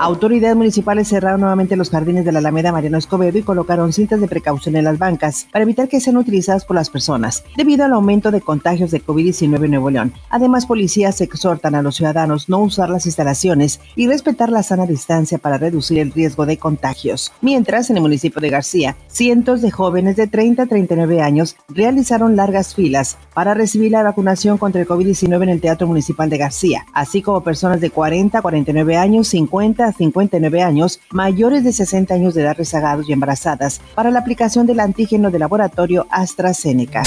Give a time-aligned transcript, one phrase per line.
[0.00, 4.28] Autoridades municipales cerraron nuevamente los jardines de la Alameda Mariano Escobedo y colocaron cintas de
[4.28, 8.30] precaución en las bancas para evitar que sean utilizadas por las personas debido al aumento
[8.30, 10.12] de contagios de COVID-19 en Nuevo León.
[10.30, 15.38] Además, policías exhortan a los ciudadanos no usar las instalaciones y respetar la sana distancia
[15.38, 17.32] para reducir el riesgo de contagios.
[17.40, 22.36] Mientras, en el municipio de García, cientos de jóvenes de 30 a 39 años realizaron
[22.36, 26.86] largas filas para recibir la vacunación contra el COVID-19 en el Teatro Municipal de García,
[26.92, 32.34] así como personas de 40 a 49 años, 50 59 años, mayores de 60 años
[32.34, 37.02] de edad rezagados y embarazadas para la aplicación del antígeno de laboratorio AstraZeneca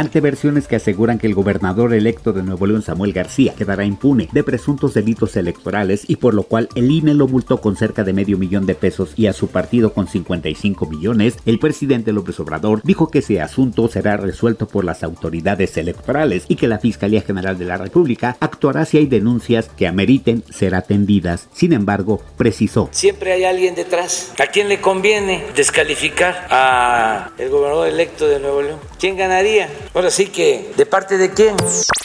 [0.00, 4.30] ante versiones que aseguran que el gobernador electo de Nuevo León, Samuel García, quedará impune
[4.32, 8.14] de presuntos delitos electorales y por lo cual el INE lo multó con cerca de
[8.14, 12.80] medio millón de pesos y a su partido con 55 millones, el presidente López Obrador
[12.82, 17.58] dijo que ese asunto será resuelto por las autoridades electorales y que la Fiscalía General
[17.58, 21.48] de la República actuará si hay denuncias que ameriten ser atendidas.
[21.52, 22.88] Sin embargo, precisó.
[22.92, 24.32] Siempre hay alguien detrás.
[24.38, 28.78] ¿A quién le conviene descalificar a el gobernador electo de Nuevo León?
[28.98, 29.68] ¿Quién ganaría?
[29.92, 31.56] Ahora sí que, ¿de parte de quién?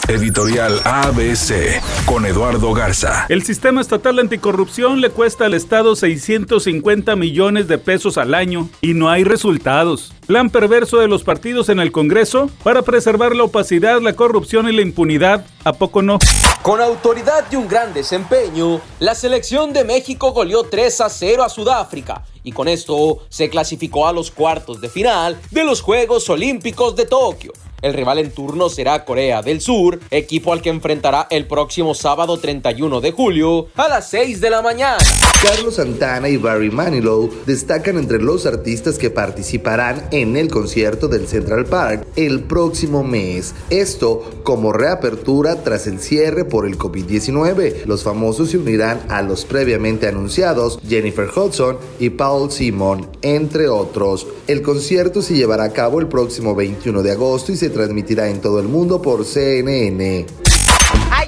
[0.08, 3.28] Editorial ABC con Eduardo Garza.
[3.30, 8.96] El sistema estatal anticorrupción le cuesta al Estado 650 millones de pesos al año y
[8.96, 10.14] no hay resultados.
[10.26, 14.72] Plan perverso de los partidos en el Congreso para preservar la opacidad, la corrupción y
[14.72, 15.46] la impunidad.
[15.64, 16.18] ¿A poco no?
[16.64, 21.50] Con autoridad y un gran desempeño, la selección de México goleó 3 a 0 a
[21.50, 26.96] Sudáfrica y con esto se clasificó a los cuartos de final de los Juegos Olímpicos
[26.96, 27.54] de Tokio.
[27.86, 32.40] El rival en turno será Corea del Sur, equipo al que enfrentará el próximo sábado
[32.40, 34.98] 31 de julio a las 6 de la mañana.
[35.44, 41.28] Carlos Santana y Barry Manilow destacan entre los artistas que participarán en el concierto del
[41.28, 43.54] Central Park el próximo mes.
[43.70, 47.86] Esto como reapertura tras el cierre por el COVID-19.
[47.86, 54.26] Los famosos se unirán a los previamente anunciados Jennifer Hudson y Paul Simon, entre otros.
[54.48, 58.40] El concierto se llevará a cabo el próximo 21 de agosto y se transmitirá en
[58.40, 60.45] todo el mundo por CNN.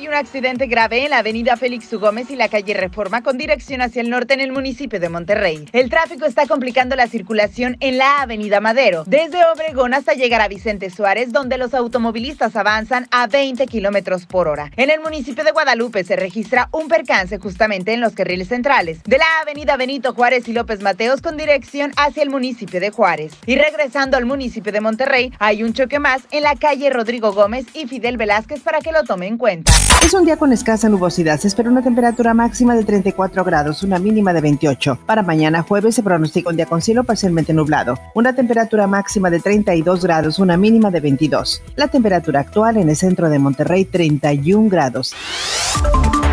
[0.08, 2.00] Un accidente grave en la avenida Félix U.
[2.00, 5.68] Gómez y la calle Reforma con dirección hacia el norte en el municipio de Monterrey.
[5.74, 10.48] El tráfico está complicando la circulación en la avenida Madero, desde Obregón hasta llegar a
[10.48, 14.72] Vicente Suárez, donde los automovilistas avanzan a 20 kilómetros por hora.
[14.78, 19.18] En el municipio de Guadalupe se registra un percance justamente en los carriles centrales de
[19.18, 23.34] la avenida Benito Juárez y López Mateos con dirección hacia el municipio de Juárez.
[23.46, 27.66] Y regresando al municipio de Monterrey, hay un choque más en la calle Rodrigo Gómez
[27.74, 29.74] y Fidel Velázquez para que lo tome en cuenta.
[30.04, 31.40] Es un día con escasa nubosidad.
[31.40, 35.00] Se espera una temperatura máxima de 34 grados, una mínima de 28.
[35.06, 38.00] Para mañana jueves se pronostica un día con cielo parcialmente nublado.
[38.14, 41.62] Una temperatura máxima de 32 grados, una mínima de 22.
[41.76, 45.14] La temperatura actual en el centro de Monterrey, 31 grados.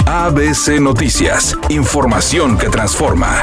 [0.07, 1.57] ABC Noticias.
[1.69, 3.43] Información que transforma.